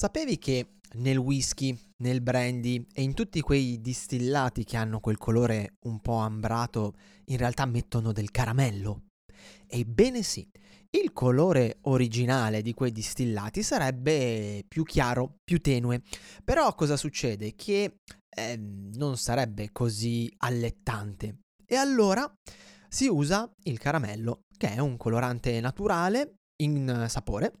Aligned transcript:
Sapevi 0.00 0.38
che 0.38 0.76
nel 0.94 1.18
whisky, 1.18 1.78
nel 1.98 2.22
brandy 2.22 2.86
e 2.94 3.02
in 3.02 3.12
tutti 3.12 3.42
quei 3.42 3.82
distillati 3.82 4.64
che 4.64 4.78
hanno 4.78 4.98
quel 4.98 5.18
colore 5.18 5.74
un 5.84 6.00
po' 6.00 6.14
ambrato, 6.14 6.94
in 7.26 7.36
realtà 7.36 7.66
mettono 7.66 8.10
del 8.10 8.30
caramello? 8.30 9.08
Ebbene 9.66 10.22
sì, 10.22 10.48
il 10.92 11.12
colore 11.12 11.80
originale 11.82 12.62
di 12.62 12.72
quei 12.72 12.92
distillati 12.92 13.62
sarebbe 13.62 14.64
più 14.66 14.84
chiaro, 14.84 15.34
più 15.44 15.60
tenue. 15.60 16.00
Però 16.42 16.74
cosa 16.74 16.96
succede? 16.96 17.54
Che 17.54 17.96
eh, 18.34 18.56
non 18.56 19.18
sarebbe 19.18 19.68
così 19.70 20.32
allettante. 20.38 21.40
E 21.66 21.76
allora 21.76 22.26
si 22.88 23.06
usa 23.06 23.52
il 23.64 23.78
caramello, 23.78 24.44
che 24.56 24.72
è 24.72 24.78
un 24.78 24.96
colorante 24.96 25.60
naturale 25.60 26.36
in 26.62 27.04
sapore 27.10 27.52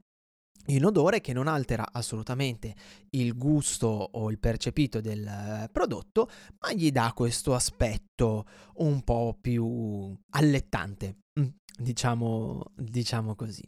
in 0.74 0.84
odore 0.84 1.20
che 1.20 1.32
non 1.32 1.46
altera 1.46 1.88
assolutamente 1.90 2.74
il 3.10 3.36
gusto 3.36 3.86
o 3.86 4.30
il 4.30 4.38
percepito 4.38 5.00
del 5.00 5.68
prodotto, 5.72 6.28
ma 6.60 6.72
gli 6.72 6.90
dà 6.90 7.12
questo 7.14 7.54
aspetto 7.54 8.44
un 8.76 9.02
po' 9.02 9.36
più 9.40 10.16
allettante, 10.30 11.18
mm, 11.38 11.46
diciamo, 11.78 12.62
diciamo 12.76 13.34
così. 13.34 13.62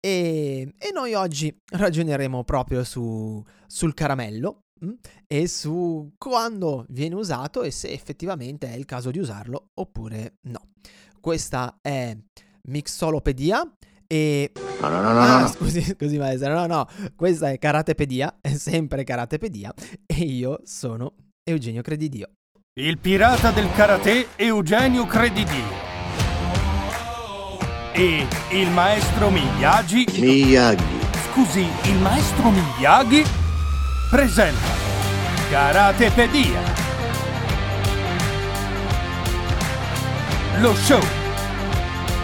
E, 0.00 0.74
e, 0.78 0.90
noi 0.92 1.14
oggi 1.14 1.54
ragioneremo 1.64 2.44
proprio 2.44 2.84
su, 2.84 3.44
sul 3.66 3.94
caramello 3.94 4.60
mh, 4.80 4.86
mm, 4.86 4.92
e 5.26 5.48
su 5.48 6.12
quando 6.16 6.86
viene 6.90 7.16
usato 7.16 7.62
e 7.62 7.72
se 7.72 7.88
effettivamente 7.88 8.68
è 8.68 8.76
il 8.76 8.84
caso 8.84 9.10
di 9.10 9.18
usarlo 9.18 9.70
oppure 9.74 10.36
no. 10.48 10.70
Questa 11.20 11.78
è 11.82 12.16
Mixolopedia 12.68 13.76
e... 14.08 14.52
No, 14.80 14.88
no, 14.88 15.02
no, 15.02 15.12
no, 15.12 15.20
ah, 15.20 15.40
no. 15.40 15.46
Scusi, 15.52 15.82
scusi 15.82 16.18
maestro, 16.18 16.54
no, 16.54 16.66
no, 16.66 16.88
questa 17.14 17.50
è 17.50 17.58
Karatepedia, 17.58 18.38
è 18.40 18.54
sempre 18.54 19.04
Karatepedia 19.04 19.72
e 20.06 20.16
io 20.24 20.60
sono 20.64 21.14
Eugenio 21.44 21.82
Credidio. 21.82 22.30
Il 22.80 22.98
pirata 22.98 23.50
del 23.50 23.68
karate 23.72 24.28
Eugenio 24.36 25.04
Credidio. 25.04 25.86
E 27.92 28.26
il 28.50 28.70
maestro 28.70 29.30
Miyagi... 29.30 30.06
Miyagi. 30.18 30.84
Scusi, 31.30 31.66
il 31.82 31.98
maestro 31.98 32.50
Miyagi 32.50 33.24
presenta 34.08 34.68
Karatepedia. 35.50 36.76
Lo 40.60 40.74
show 40.74 41.27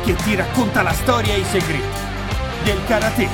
che 0.04 0.14
ti 0.16 0.34
racconta 0.34 0.82
la 0.82 0.92
storia 0.92 1.32
e 1.32 1.38
i 1.38 1.44
segreti 1.44 1.98
del 2.62 2.84
karate. 2.84 3.28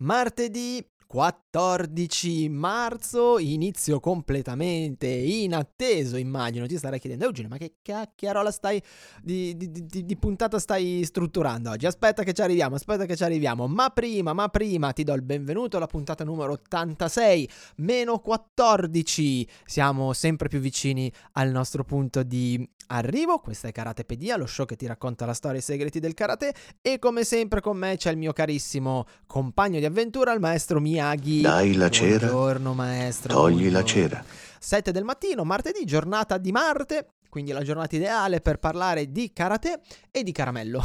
Martedì 0.00 0.86
14 1.08 2.50
marzo, 2.50 3.38
inizio 3.38 3.98
completamente 3.98 5.06
inatteso, 5.06 6.18
immagino. 6.18 6.66
Ti 6.66 6.76
starai 6.76 7.00
chiedendo, 7.00 7.24
Eugenio, 7.24 7.48
ma 7.48 7.56
che 7.56 7.76
cacchiarola 7.80 8.50
stai 8.50 8.80
di, 9.22 9.56
di, 9.56 9.70
di, 9.72 10.04
di, 10.04 10.16
puntata 10.18 10.58
stai 10.58 11.02
strutturando 11.04 11.70
oggi? 11.70 11.86
Aspetta 11.86 12.22
che 12.24 12.34
ci 12.34 12.42
arriviamo, 12.42 12.74
aspetta 12.74 13.06
che 13.06 13.16
ci 13.16 13.24
arriviamo. 13.24 13.66
Ma 13.66 13.88
prima, 13.88 14.34
ma 14.34 14.48
prima 14.48 14.92
ti 14.92 15.02
do 15.02 15.14
il 15.14 15.22
benvenuto 15.22 15.78
alla 15.78 15.86
puntata 15.86 16.24
numero 16.24 16.52
86, 16.52 17.48
meno 17.76 18.18
14. 18.18 19.48
Siamo 19.64 20.12
sempre 20.12 20.48
più 20.48 20.58
vicini 20.58 21.10
al 21.32 21.48
nostro 21.50 21.84
punto 21.84 22.22
di 22.22 22.68
arrivo. 22.88 23.38
Questa 23.38 23.66
è 23.66 23.72
Karatepedia, 23.72 24.36
lo 24.36 24.44
show 24.44 24.66
che 24.66 24.76
ti 24.76 24.84
racconta 24.84 25.24
la 25.24 25.32
storia 25.32 25.56
e 25.56 25.60
i 25.60 25.64
segreti 25.64 26.00
del 26.00 26.12
karate. 26.12 26.54
E 26.82 26.98
come 26.98 27.24
sempre 27.24 27.62
con 27.62 27.78
me 27.78 27.96
c'è 27.96 28.10
il 28.10 28.18
mio 28.18 28.34
carissimo 28.34 29.06
compagno 29.26 29.78
di 29.78 29.86
avventura, 29.86 30.34
il 30.34 30.40
maestro 30.40 30.80
Mia 30.80 30.96
Miyagi. 30.98 31.40
Dai 31.42 31.74
la 31.74 31.88
cera. 31.90 32.26
Buongiorno 32.28 32.74
maestro. 32.74 33.32
Togli 33.32 33.70
buongiorno. 33.70 33.78
la 33.78 33.84
cera. 33.84 34.24
7 34.58 34.90
del 34.90 35.04
mattino, 35.04 35.44
martedì, 35.44 35.84
giornata 35.84 36.36
di 36.38 36.50
Marte, 36.50 37.14
quindi 37.28 37.52
la 37.52 37.62
giornata 37.62 37.94
ideale 37.94 38.40
per 38.40 38.58
parlare 38.58 39.12
di 39.12 39.32
karate 39.32 39.80
e 40.10 40.24
di 40.24 40.32
caramello. 40.32 40.82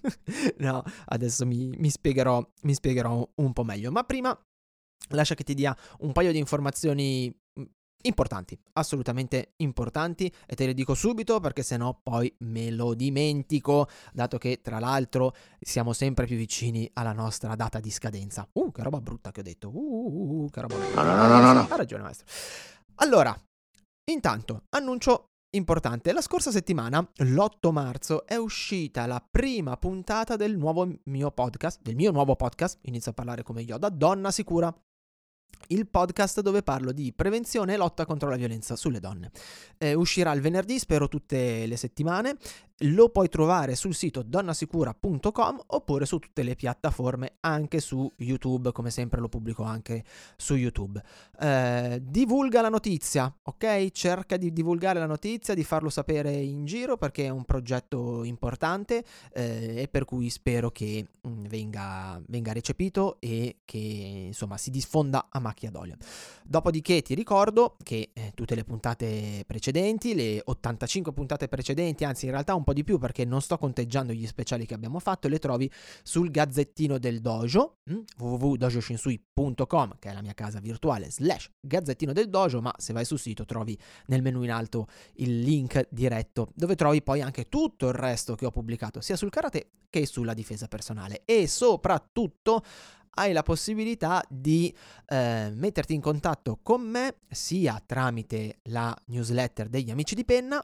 no, 0.58 0.82
adesso 1.06 1.46
mi, 1.46 1.74
mi, 1.78 1.88
spiegherò, 1.88 2.46
mi 2.62 2.74
spiegherò 2.74 3.26
un 3.36 3.52
po' 3.54 3.64
meglio. 3.64 3.90
Ma 3.90 4.04
prima 4.04 4.38
lascia 5.10 5.34
che 5.34 5.44
ti 5.44 5.54
dia 5.54 5.74
un 6.00 6.12
paio 6.12 6.32
di 6.32 6.38
informazioni 6.38 7.34
importanti, 8.02 8.58
assolutamente 8.74 9.54
importanti 9.56 10.32
e 10.46 10.54
te 10.54 10.66
le 10.66 10.74
dico 10.74 10.94
subito 10.94 11.40
perché 11.40 11.62
sennò 11.62 11.98
poi 12.02 12.32
me 12.40 12.70
lo 12.70 12.94
dimentico, 12.94 13.88
dato 14.12 14.38
che 14.38 14.60
tra 14.62 14.78
l'altro 14.78 15.34
siamo 15.60 15.92
sempre 15.92 16.26
più 16.26 16.36
vicini 16.36 16.88
alla 16.94 17.12
nostra 17.12 17.54
data 17.54 17.80
di 17.80 17.90
scadenza. 17.90 18.48
Uh, 18.52 18.70
che 18.70 18.82
roba 18.82 19.00
brutta 19.00 19.30
che 19.32 19.40
ho 19.40 19.44
detto. 19.44 19.68
Uh, 19.68 19.78
uh, 19.78 20.42
uh 20.44 20.50
che 20.50 20.60
roba 20.60 20.76
brutta. 20.76 21.02
No, 21.02 21.14
no, 21.14 21.26
no, 21.26 21.40
no, 21.40 21.52
no. 21.52 21.66
Ha 21.68 21.76
ragione, 21.76 22.02
maestro. 22.02 22.26
Allora, 22.96 23.38
intanto, 24.10 24.64
annuncio 24.70 25.26
importante. 25.56 26.12
La 26.12 26.20
scorsa 26.20 26.50
settimana, 26.50 27.00
l'8 27.16 27.72
marzo, 27.72 28.26
è 28.26 28.36
uscita 28.36 29.06
la 29.06 29.24
prima 29.28 29.76
puntata 29.76 30.36
del 30.36 30.56
nuovo 30.56 30.88
mio 31.04 31.30
podcast, 31.30 31.80
del 31.82 31.96
mio 31.96 32.12
nuovo 32.12 32.36
podcast, 32.36 32.78
inizio 32.82 33.10
a 33.10 33.14
parlare 33.14 33.42
come 33.42 33.62
Yoda, 33.62 33.88
Donna 33.88 34.30
Sicura 34.30 34.74
il 35.68 35.88
podcast 35.88 36.40
dove 36.40 36.62
parlo 36.62 36.92
di 36.92 37.12
prevenzione 37.12 37.74
e 37.74 37.76
lotta 37.76 38.04
contro 38.04 38.28
la 38.28 38.36
violenza 38.36 38.76
sulle 38.76 39.00
donne. 39.00 39.30
Eh, 39.78 39.94
uscirà 39.94 40.32
il 40.32 40.40
venerdì, 40.40 40.78
spero 40.78 41.08
tutte 41.08 41.66
le 41.66 41.76
settimane. 41.76 42.36
Lo 42.80 43.08
puoi 43.08 43.30
trovare 43.30 43.74
sul 43.74 43.94
sito 43.94 44.20
donnasicura.com 44.20 45.60
oppure 45.68 46.04
su 46.04 46.18
tutte 46.18 46.42
le 46.42 46.54
piattaforme, 46.56 47.36
anche 47.40 47.80
su 47.80 48.12
YouTube, 48.16 48.70
come 48.72 48.90
sempre 48.90 49.18
lo 49.18 49.30
pubblico 49.30 49.62
anche 49.62 50.04
su 50.36 50.56
YouTube. 50.56 51.02
Eh, 51.40 52.02
divulga 52.02 52.60
la 52.60 52.68
notizia, 52.68 53.34
ok? 53.44 53.90
Cerca 53.92 54.36
di 54.36 54.52
divulgare 54.52 54.98
la 54.98 55.06
notizia, 55.06 55.54
di 55.54 55.64
farlo 55.64 55.88
sapere 55.88 56.32
in 56.32 56.66
giro 56.66 56.98
perché 56.98 57.24
è 57.24 57.28
un 57.30 57.46
progetto 57.46 58.24
importante 58.24 59.02
eh, 59.32 59.80
e 59.80 59.88
per 59.88 60.04
cui 60.04 60.28
spero 60.28 60.70
che 60.70 61.06
mm, 61.26 61.46
venga, 61.46 62.20
venga 62.26 62.52
recepito 62.52 63.16
e 63.20 63.56
che 63.64 63.78
insomma 64.26 64.58
si 64.58 64.70
diffonda 64.70 65.28
a 65.30 65.40
macchia 65.40 65.70
d'olio. 65.70 65.96
Dopodiché 66.44 67.00
ti 67.00 67.14
ricordo 67.14 67.76
che 67.82 68.10
eh, 68.12 68.32
tutte 68.34 68.54
le 68.54 68.64
puntate 68.64 69.44
precedenti, 69.46 70.14
le 70.14 70.42
85 70.44 71.14
puntate 71.14 71.48
precedenti, 71.48 72.04
anzi 72.04 72.26
in 72.26 72.32
realtà 72.32 72.54
un 72.54 72.64
po' 72.66 72.72
di 72.72 72.82
più 72.82 72.98
perché 72.98 73.24
non 73.24 73.40
sto 73.40 73.56
conteggiando 73.56 74.12
gli 74.12 74.26
speciali 74.26 74.66
che 74.66 74.74
abbiamo 74.74 74.98
fatto, 74.98 75.28
le 75.28 75.38
trovi 75.38 75.70
sul 76.02 76.32
gazzettino 76.32 76.98
del 76.98 77.20
dojo, 77.20 77.78
hm? 77.84 78.00
www.dojoshinsui.com, 78.18 79.96
che 80.00 80.10
è 80.10 80.12
la 80.12 80.20
mia 80.20 80.34
casa 80.34 80.58
virtuale, 80.58 81.08
slash 81.10 81.52
gazzettino 81.60 82.12
del 82.12 82.28
dojo, 82.28 82.60
ma 82.60 82.74
se 82.76 82.92
vai 82.92 83.04
sul 83.04 83.20
sito 83.20 83.44
trovi 83.44 83.78
nel 84.06 84.20
menu 84.20 84.42
in 84.42 84.50
alto 84.50 84.88
il 85.14 85.40
link 85.40 85.86
diretto, 85.90 86.50
dove 86.54 86.74
trovi 86.74 87.02
poi 87.02 87.22
anche 87.22 87.48
tutto 87.48 87.86
il 87.86 87.94
resto 87.94 88.34
che 88.34 88.46
ho 88.46 88.50
pubblicato, 88.50 89.00
sia 89.00 89.16
sul 89.16 89.30
karate 89.30 89.70
che 89.88 90.04
sulla 90.04 90.34
difesa 90.34 90.66
personale. 90.66 91.22
E 91.24 91.46
soprattutto 91.46 92.64
hai 93.18 93.32
la 93.32 93.42
possibilità 93.42 94.22
di 94.28 94.74
eh, 95.06 95.50
metterti 95.54 95.94
in 95.94 96.00
contatto 96.00 96.58
con 96.62 96.82
me 96.82 97.20
sia 97.30 97.80
tramite 97.84 98.58
la 98.64 98.94
newsletter 99.06 99.68
degli 99.68 99.90
amici 99.90 100.14
di 100.14 100.24
penna 100.24 100.62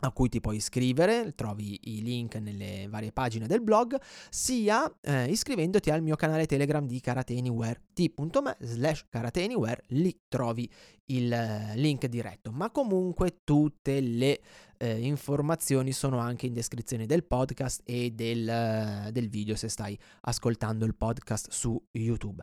a 0.00 0.10
cui 0.12 0.28
ti 0.28 0.40
puoi 0.40 0.56
iscrivere, 0.56 1.34
trovi 1.34 1.78
i 1.84 2.02
link 2.02 2.34
nelle 2.36 2.86
varie 2.88 3.12
pagine 3.12 3.46
del 3.46 3.62
blog, 3.62 3.98
sia 4.30 4.92
eh, 5.00 5.30
iscrivendoti 5.30 5.90
al 5.90 6.02
mio 6.02 6.16
canale 6.16 6.46
Telegram 6.46 6.86
di 6.86 7.00
Karate 7.00 7.36
Anywhere, 7.36 7.82
t.me 7.94 8.56
slash 8.60 9.06
Karate 9.08 9.48
lì 9.88 10.20
trovi 10.28 10.70
il 11.06 11.32
eh, 11.32 11.72
link 11.76 12.06
diretto, 12.06 12.50
ma 12.52 12.70
comunque 12.70 13.40
tutte 13.44 14.00
le 14.00 14.40
eh, 14.76 14.98
informazioni 14.98 15.92
sono 15.92 16.18
anche 16.18 16.46
in 16.46 16.52
descrizione 16.52 17.06
del 17.06 17.24
podcast 17.24 17.82
e 17.84 18.10
del, 18.10 18.48
eh, 18.48 19.12
del 19.12 19.28
video 19.28 19.56
se 19.56 19.68
stai 19.68 19.98
ascoltando 20.22 20.84
il 20.84 20.94
podcast 20.94 21.50
su 21.50 21.80
YouTube. 21.92 22.42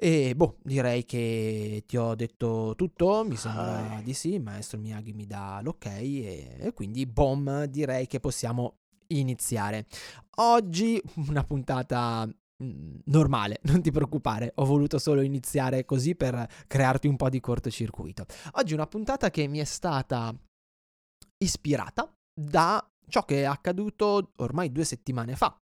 E 0.00 0.32
boh, 0.36 0.58
direi 0.62 1.04
che 1.04 1.82
ti 1.84 1.96
ho 1.96 2.14
detto 2.14 2.74
tutto, 2.76 3.24
mi 3.24 3.34
sembra 3.34 3.96
ah. 3.96 4.00
di 4.00 4.14
sì, 4.14 4.38
maestro 4.38 4.78
Miyagi 4.78 5.12
mi 5.12 5.26
dà 5.26 5.58
l'ok 5.60 5.86
e, 5.86 6.56
e 6.56 6.72
quindi 6.72 7.04
boom, 7.04 7.64
direi 7.64 8.06
che 8.06 8.20
possiamo 8.20 8.76
iniziare. 9.08 9.86
Oggi 10.36 11.02
una 11.28 11.42
puntata 11.42 12.24
mm, 12.26 12.98
normale, 13.06 13.58
non 13.66 13.82
ti 13.82 13.90
preoccupare, 13.90 14.52
ho 14.54 14.64
voluto 14.64 14.98
solo 14.98 15.20
iniziare 15.20 15.84
così 15.84 16.14
per 16.14 16.48
crearti 16.68 17.08
un 17.08 17.16
po' 17.16 17.28
di 17.28 17.40
cortocircuito. 17.40 18.24
Oggi 18.52 18.74
una 18.74 18.86
puntata 18.86 19.30
che 19.30 19.48
mi 19.48 19.58
è 19.58 19.64
stata 19.64 20.32
ispirata 21.38 22.08
da 22.32 22.88
ciò 23.08 23.24
che 23.24 23.40
è 23.40 23.44
accaduto 23.46 24.30
ormai 24.36 24.70
due 24.70 24.84
settimane 24.84 25.34
fa. 25.34 25.58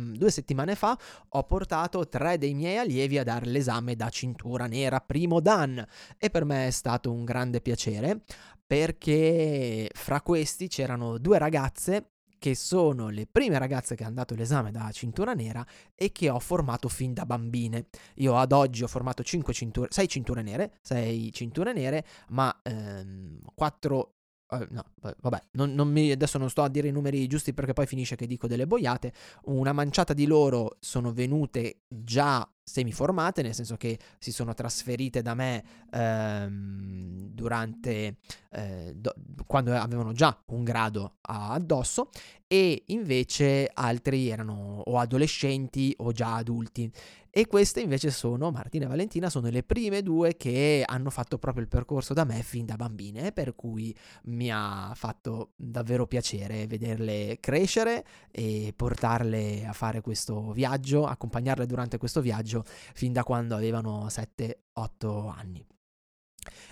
Mm, 0.00 0.14
due 0.16 0.32
settimane 0.32 0.74
fa 0.74 0.98
ho 1.28 1.44
portato 1.44 2.08
tre 2.08 2.36
dei 2.36 2.52
miei 2.52 2.78
allievi 2.78 3.16
a 3.16 3.22
dare 3.22 3.46
l'esame 3.46 3.94
da 3.94 4.08
cintura 4.08 4.66
nera 4.66 4.98
primo 4.98 5.38
Dan 5.38 5.86
e 6.18 6.30
per 6.30 6.44
me 6.44 6.66
è 6.66 6.70
stato 6.70 7.12
un 7.12 7.24
grande 7.24 7.60
piacere 7.60 8.22
perché 8.66 9.88
fra 9.94 10.20
questi 10.20 10.66
c'erano 10.66 11.18
due 11.18 11.38
ragazze 11.38 12.14
che 12.40 12.56
sono 12.56 13.08
le 13.08 13.28
prime 13.30 13.56
ragazze 13.56 13.94
che 13.94 14.02
hanno 14.02 14.16
dato 14.16 14.34
l'esame 14.34 14.72
da 14.72 14.90
cintura 14.90 15.32
nera 15.32 15.64
e 15.94 16.10
che 16.10 16.28
ho 16.28 16.40
formato 16.40 16.88
fin 16.88 17.14
da 17.14 17.24
bambine. 17.24 17.86
Io 18.16 18.36
ad 18.36 18.50
oggi 18.50 18.82
ho 18.82 18.88
formato 18.88 19.22
5 19.22 19.52
cinture, 19.54 19.88
6 19.90 20.08
cinture 20.08 20.42
nere, 20.42 20.78
6 20.82 21.32
cinture 21.32 21.72
nere, 21.72 22.04
ma 22.30 22.54
ehm, 22.62 23.38
4 23.54 24.14
Uh, 24.46 24.66
no, 24.70 24.84
vabbè, 25.20 25.42
non, 25.52 25.72
non 25.74 25.90
mi, 25.90 26.10
adesso 26.10 26.36
non 26.38 26.50
sto 26.50 26.62
a 26.62 26.68
dire 26.68 26.88
i 26.88 26.92
numeri 26.92 27.26
giusti 27.26 27.54
perché 27.54 27.72
poi 27.72 27.86
finisce 27.86 28.16
che 28.16 28.26
dico 28.26 28.46
delle 28.46 28.66
boiate. 28.66 29.12
Una 29.44 29.72
manciata 29.72 30.12
di 30.12 30.26
loro 30.26 30.76
sono 30.80 31.12
venute 31.12 31.80
già 31.88 32.48
semiformate, 32.64 33.42
nel 33.42 33.54
senso 33.54 33.76
che 33.76 33.98
si 34.18 34.32
sono 34.32 34.54
trasferite 34.54 35.20
da 35.20 35.34
me 35.34 35.62
ehm, 35.92 37.28
durante 37.28 38.16
eh, 38.50 38.92
do, 38.96 39.14
quando 39.46 39.74
avevano 39.74 40.12
già 40.12 40.36
un 40.46 40.64
grado 40.64 41.16
addosso 41.20 42.08
e 42.46 42.84
invece 42.86 43.70
altri 43.72 44.28
erano 44.28 44.82
o 44.84 44.98
adolescenti 44.98 45.94
o 45.98 46.12
già 46.12 46.36
adulti. 46.36 46.90
E 47.36 47.48
queste 47.48 47.80
invece 47.80 48.12
sono, 48.12 48.52
Martina 48.52 48.84
e 48.84 48.88
Valentina, 48.88 49.28
sono 49.28 49.48
le 49.48 49.64
prime 49.64 50.02
due 50.02 50.36
che 50.36 50.84
hanno 50.86 51.10
fatto 51.10 51.36
proprio 51.36 51.64
il 51.64 51.68
percorso 51.68 52.14
da 52.14 52.22
me 52.22 52.40
fin 52.44 52.64
da 52.64 52.76
bambine, 52.76 53.32
per 53.32 53.56
cui 53.56 53.92
mi 54.26 54.52
ha 54.52 54.92
fatto 54.94 55.50
davvero 55.56 56.06
piacere 56.06 56.68
vederle 56.68 57.38
crescere 57.40 58.04
e 58.30 58.72
portarle 58.76 59.66
a 59.66 59.72
fare 59.72 60.00
questo 60.00 60.52
viaggio, 60.52 61.06
accompagnarle 61.06 61.66
durante 61.66 61.98
questo 61.98 62.20
viaggio 62.20 62.53
fin 62.64 63.12
da 63.12 63.24
quando 63.24 63.54
avevano 63.54 64.06
7-8 64.06 65.30
anni. 65.34 65.64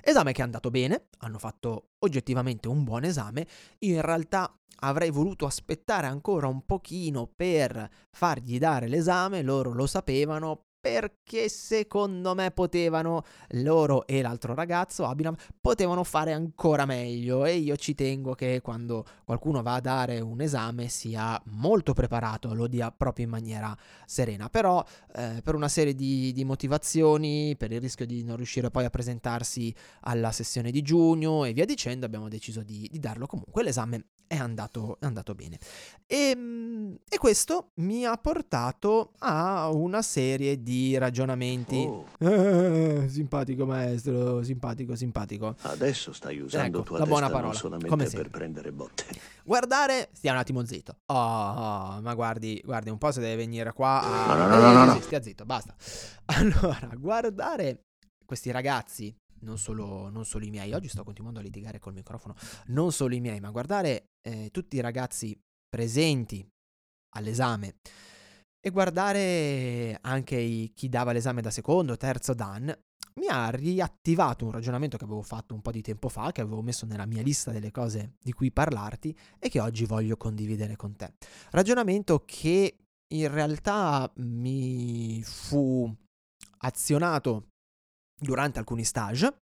Esame 0.02 0.32
che 0.32 0.40
è 0.40 0.44
andato 0.44 0.70
bene, 0.70 1.08
hanno 1.18 1.38
fatto 1.38 1.92
oggettivamente 2.00 2.68
un 2.68 2.84
buon 2.84 3.04
esame, 3.04 3.46
in 3.80 4.00
realtà 4.02 4.54
avrei 4.80 5.10
voluto 5.10 5.46
aspettare 5.46 6.06
ancora 6.06 6.46
un 6.46 6.64
pochino 6.66 7.26
per 7.26 7.88
fargli 8.10 8.58
dare 8.58 8.88
l'esame, 8.88 9.42
loro 9.42 9.72
lo 9.72 9.86
sapevano, 9.86 10.66
perché 10.82 11.48
secondo 11.48 12.34
me 12.34 12.50
potevano, 12.50 13.22
loro 13.50 14.04
e 14.04 14.20
l'altro 14.20 14.52
ragazzo, 14.52 15.06
Abinam, 15.06 15.36
potevano 15.60 16.02
fare 16.02 16.32
ancora 16.32 16.86
meglio. 16.86 17.44
E 17.44 17.54
io 17.54 17.76
ci 17.76 17.94
tengo 17.94 18.34
che 18.34 18.60
quando 18.60 19.06
qualcuno 19.24 19.62
va 19.62 19.74
a 19.74 19.80
dare 19.80 20.18
un 20.18 20.40
esame 20.40 20.88
sia 20.88 21.40
molto 21.44 21.92
preparato, 21.92 22.52
lo 22.52 22.66
dia 22.66 22.90
proprio 22.90 23.26
in 23.26 23.30
maniera 23.30 23.76
serena, 24.06 24.48
però 24.48 24.84
eh, 25.14 25.40
per 25.44 25.54
una 25.54 25.68
serie 25.68 25.94
di, 25.94 26.32
di, 26.32 26.44
motivazioni, 26.44 27.54
per 27.56 27.70
il 27.70 27.80
rischio 27.80 28.04
di 28.04 28.24
non 28.24 28.34
riuscire 28.34 28.68
poi 28.70 28.84
a 28.84 28.90
presentarsi 28.90 29.72
alla 30.00 30.32
sessione 30.32 30.72
di 30.72 30.82
giugno 30.82 31.44
e 31.44 31.52
via 31.52 31.64
dicendo, 31.64 32.06
abbiamo 32.06 32.28
deciso 32.28 32.64
di, 32.64 32.88
di 32.90 32.98
darlo. 32.98 33.28
Comunque, 33.28 33.62
l'esame 33.62 34.06
è 34.32 34.36
andato, 34.36 34.96
è 34.98 35.04
andato 35.04 35.34
bene. 35.34 35.58
E, 36.06 36.30
ehm, 36.30 36.96
e, 37.06 37.18
questo 37.18 37.72
mi 37.76 38.06
ha 38.06 38.16
portato 38.16 39.12
a 39.18 39.70
una 39.70 40.00
serie 40.00 40.62
di 40.62 40.71
ragionamenti. 40.96 41.76
Oh. 41.76 42.06
Eh, 42.18 43.06
simpatico 43.08 43.66
maestro, 43.66 44.42
simpatico, 44.42 44.94
simpatico. 44.94 45.56
Adesso 45.62 46.12
stai 46.12 46.40
usando 46.40 46.78
ecco, 46.78 46.86
tua 46.86 46.98
la 46.98 47.06
buona 47.06 47.30
parola. 47.30 47.54
solamente 47.54 48.08
per 48.10 48.30
prendere 48.30 48.72
botte. 48.72 49.04
Guardare, 49.44 50.10
stia 50.12 50.32
un 50.32 50.38
attimo 50.38 50.64
zitto. 50.64 50.98
Oh, 51.06 51.14
oh, 51.14 52.00
ma 52.00 52.14
guardi, 52.14 52.60
guardi, 52.64 52.90
un 52.90 52.98
po' 52.98 53.10
se 53.12 53.20
deve 53.20 53.36
venire 53.36 53.72
qua 53.72 54.02
a... 54.02 54.34
No, 54.34 54.46
no, 54.46 54.60
no, 54.60 54.72
no, 54.72 54.84
no. 54.84 55.00
Stia 55.00 55.22
zitto, 55.22 55.44
basta. 55.44 55.74
Allora, 56.32 56.88
guardare 56.96 57.82
questi 58.24 58.50
ragazzi 58.50 59.14
non 59.42 59.58
solo, 59.58 60.08
non 60.08 60.24
solo, 60.24 60.44
i 60.44 60.50
miei, 60.50 60.72
oggi 60.72 60.88
sto 60.88 61.04
continuando 61.04 61.40
a 61.40 61.42
litigare 61.42 61.78
col 61.78 61.92
microfono, 61.92 62.34
non 62.66 62.92
solo 62.92 63.14
i 63.14 63.20
miei, 63.20 63.40
ma 63.40 63.50
guardare 63.50 64.10
eh, 64.22 64.50
tutti 64.50 64.76
i 64.76 64.80
ragazzi 64.80 65.38
presenti 65.68 66.46
all'esame 67.14 67.76
e 68.64 68.70
guardare 68.70 69.98
anche 70.02 70.36
i, 70.36 70.72
chi 70.72 70.88
dava 70.88 71.10
l'esame 71.10 71.42
da 71.42 71.50
secondo, 71.50 71.96
terzo 71.96 72.32
Dan, 72.32 72.72
mi 73.14 73.26
ha 73.28 73.50
riattivato 73.50 74.44
un 74.44 74.52
ragionamento 74.52 74.96
che 74.96 75.04
avevo 75.04 75.22
fatto 75.22 75.52
un 75.52 75.60
po' 75.60 75.72
di 75.72 75.82
tempo 75.82 76.08
fa, 76.08 76.30
che 76.30 76.40
avevo 76.40 76.62
messo 76.62 76.86
nella 76.86 77.04
mia 77.04 77.22
lista 77.22 77.50
delle 77.50 77.72
cose 77.72 78.14
di 78.22 78.32
cui 78.32 78.52
parlarti 78.52 79.14
e 79.38 79.48
che 79.48 79.60
oggi 79.60 79.84
voglio 79.84 80.16
condividere 80.16 80.76
con 80.76 80.94
te. 80.94 81.12
Ragionamento 81.50 82.22
che 82.24 82.76
in 83.12 83.30
realtà 83.30 84.10
mi 84.16 85.22
fu 85.24 85.92
azionato 86.58 87.48
durante 88.18 88.60
alcuni 88.60 88.84
stage 88.84 89.40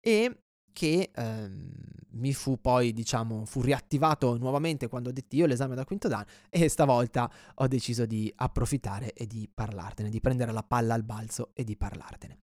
e 0.00 0.43
che 0.74 1.10
ehm, 1.14 1.70
mi 2.16 2.34
fu 2.34 2.60
poi, 2.60 2.92
diciamo, 2.92 3.46
fu 3.46 3.62
riattivato 3.62 4.36
nuovamente 4.36 4.88
quando 4.88 5.08
ho 5.08 5.12
detto 5.12 5.36
io 5.36 5.46
l'esame 5.46 5.74
da 5.74 5.84
quinto 5.84 6.08
dan 6.08 6.24
e 6.50 6.68
stavolta 6.68 7.30
ho 7.54 7.66
deciso 7.66 8.04
di 8.04 8.30
approfittare 8.36 9.12
e 9.14 9.26
di 9.26 9.48
parlartene, 9.52 10.10
di 10.10 10.20
prendere 10.20 10.52
la 10.52 10.62
palla 10.62 10.94
al 10.94 11.04
balzo 11.04 11.52
e 11.54 11.64
di 11.64 11.76
parlartene. 11.76 12.38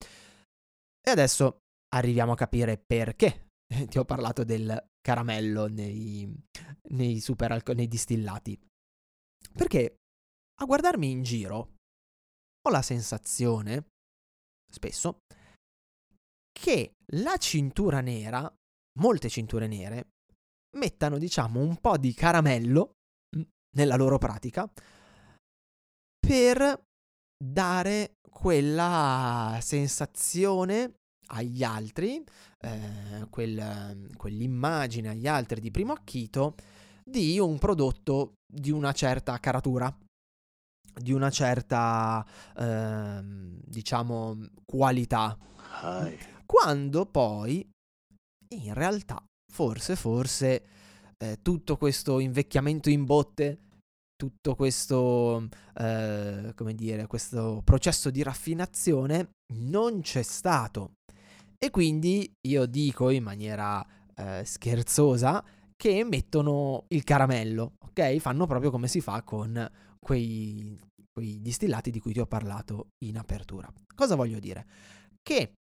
E 1.02 1.12
adesso 1.12 1.60
arriviamo 1.96 2.34
a 2.34 2.36
capire 2.36 2.78
perché 2.78 3.48
ti 3.90 3.98
ho 3.98 4.06
parlato 4.06 4.44
del 4.44 4.88
caramello 5.02 5.68
nei, 5.68 6.32
nei 6.90 7.22
alco- 7.38 7.74
nei 7.74 7.88
distillati. 7.88 8.60
Perché 9.54 9.96
a 10.62 10.66
guardarmi 10.66 11.10
in 11.10 11.24
giro 11.24 11.76
ho 12.62 12.70
la 12.70 12.82
sensazione, 12.82 13.88
spesso, 14.72 15.20
che 16.60 16.96
la 17.14 17.38
cintura 17.38 18.02
nera, 18.02 18.52
molte 19.00 19.30
cinture 19.30 19.68
nere, 19.68 20.10
mettano 20.78 21.18
diciamo 21.18 21.62
un 21.62 21.78
po' 21.78 21.98
di 21.98 22.14
caramello 22.14 22.96
nella 23.76 23.96
loro 23.96 24.18
pratica 24.18 24.70
per 26.20 26.84
dare 27.42 28.18
quella 28.30 29.58
sensazione 29.62 30.96
agli 31.28 31.64
altri, 31.64 32.24
eh, 32.60 33.28
quel, 33.30 34.10
quell'immagine 34.18 35.10
agli 35.10 35.28
altri 35.28 35.62
di 35.62 35.72
primo 35.72 35.94
acchito 35.94 36.56
di 37.04 37.40
un 37.40 37.58
prodotto 37.58 38.34
di 38.46 38.70
una 38.70 38.92
certa 38.92 39.38
caratura, 39.40 39.96
di 40.94 41.14
una 41.14 41.30
certa, 41.30 42.26
eh, 42.58 43.22
diciamo, 43.24 44.38
qualità. 44.66 45.38
Hi 45.82 46.38
quando 46.52 47.06
poi 47.06 47.70
in 48.56 48.74
realtà 48.74 49.24
forse, 49.54 49.96
forse 49.96 50.66
eh, 51.18 51.38
tutto 51.44 51.78
questo 51.78 52.18
invecchiamento 52.18 52.90
in 52.90 53.06
botte, 53.06 53.60
tutto 54.16 54.56
questo, 54.56 55.48
eh, 55.76 56.52
come 56.56 56.74
dire, 56.74 57.06
questo 57.06 57.62
processo 57.64 58.10
di 58.10 58.24
raffinazione 58.24 59.30
non 59.54 60.02
c'è 60.02 60.24
stato. 60.24 60.94
E 61.56 61.70
quindi 61.70 62.32
io 62.48 62.66
dico 62.66 63.12
in 63.12 63.24
maniera 63.24 63.86
eh, 64.16 64.44
scherzosa 64.44 65.46
che 65.76 66.04
mettono 66.04 66.86
il 66.90 67.04
caramello, 67.04 67.74
ok? 67.86 68.18
Fanno 68.18 68.48
proprio 68.48 68.72
come 68.72 68.88
si 68.88 69.02
fa 69.02 69.22
con 69.22 69.70
quei, 70.00 70.78
quei 71.12 71.40
distillati 71.42 71.92
di 71.92 72.00
cui 72.00 72.14
ti 72.14 72.20
ho 72.20 72.26
parlato 72.26 72.88
in 73.06 73.18
apertura. 73.20 73.72
Cosa 73.94 74.16
voglio 74.16 74.40
dire? 74.40 74.66
Che 75.22 75.54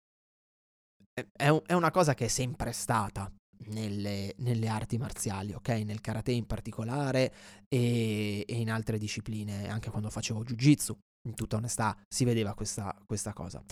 è, 1.32 1.50
è 1.50 1.74
una 1.74 1.92
cosa 1.92 2.14
che 2.14 2.26
è 2.26 2.28
sempre 2.28 2.72
stata 2.72 3.32
nelle, 3.68 4.34
nelle, 4.38 4.68
arti 4.68 4.98
marziali, 4.98 5.54
ok? 5.54 5.70
Nel 5.70 6.02
karate 6.02 6.32
in 6.32 6.46
particolare 6.46 7.34
e, 7.68 8.44
e, 8.48 8.56
in 8.56 8.70
altre 8.70 8.98
discipline, 8.98 9.70
anche 9.70 9.90
quando 9.90 10.10
facevo 10.10 10.44
jiu-jitsu, 10.44 10.98
in 11.28 11.34
tutta 11.34 11.58
onestà 11.58 11.98
si 12.08 12.24
vedeva 12.24 12.54
questa, 12.54 12.96
questa 13.06 13.34
cosa. 13.34 13.64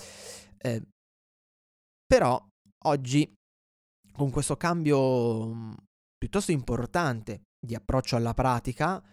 Eh, 0.58 0.82
però 2.06 2.44
oggi, 2.86 3.32
con 4.12 4.32
questo 4.32 4.58
cambio 4.58 5.54
mm, 5.54 5.74
piuttosto 6.18 6.52
importante 6.52 7.44
di 7.66 7.76
approccio 7.76 8.16
alla 8.16 8.34
pratica 8.34 9.04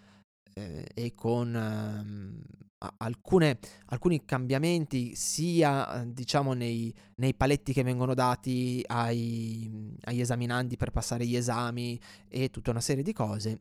eh, 0.54 0.86
e 0.94 1.14
con 1.14 1.54
eh, 1.54 2.88
alcune, 2.98 3.58
alcuni 3.86 4.24
cambiamenti 4.24 5.14
sia 5.14 6.04
diciamo 6.06 6.52
nei, 6.52 6.94
nei, 7.20 7.34
paletti 7.34 7.72
che 7.72 7.82
vengono 7.82 8.14
dati 8.14 8.82
ai, 8.86 9.96
agli 10.02 10.20
esaminanti 10.20 10.76
per 10.76 10.90
passare 10.90 11.26
gli 11.26 11.36
esami 11.36 11.98
e 12.28 12.50
tutta 12.50 12.70
una 12.70 12.80
serie 12.80 13.02
di 13.02 13.12
cose, 13.12 13.60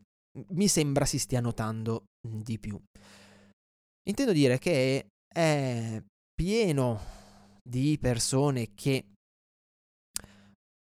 mi 0.50 0.68
sembra 0.68 1.04
si 1.04 1.18
stia 1.18 1.40
notando 1.40 2.04
di 2.26 2.58
più. 2.58 2.80
Intendo 4.08 4.32
dire 4.32 4.58
che 4.58 5.06
è 5.32 6.02
pieno 6.34 7.00
di 7.62 7.96
persone 8.00 8.74
che 8.74 9.06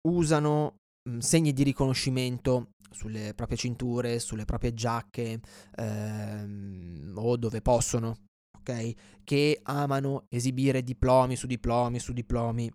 usano 0.07 0.75
segni 1.19 1.53
di 1.53 1.63
riconoscimento 1.63 2.71
sulle 2.91 3.33
proprie 3.33 3.57
cinture, 3.57 4.19
sulle 4.19 4.45
proprie 4.45 4.73
giacche 4.73 5.39
ehm, 5.75 7.13
o 7.15 7.37
dove 7.37 7.61
possono, 7.61 8.25
ok? 8.59 9.21
Che 9.23 9.59
amano 9.63 10.25
esibire 10.29 10.83
diplomi 10.83 11.35
su 11.35 11.47
diplomi 11.47 11.99
su 11.99 12.13
diplomi 12.13 12.71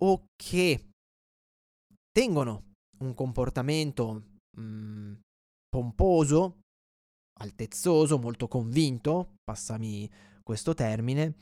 o 0.00 0.24
che 0.34 0.88
tengono 2.10 2.72
un 2.98 3.14
comportamento 3.14 4.22
mh, 4.56 5.12
pomposo, 5.68 6.60
altezzoso, 7.40 8.18
molto 8.18 8.48
convinto, 8.48 9.34
passami 9.42 10.08
questo 10.42 10.74
termine, 10.74 11.34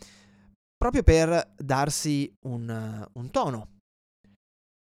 proprio 0.76 1.02
per 1.02 1.54
darsi 1.56 2.32
un, 2.46 3.08
un 3.12 3.30
tono. 3.30 3.76